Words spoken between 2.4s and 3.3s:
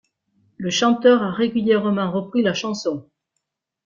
la chanson...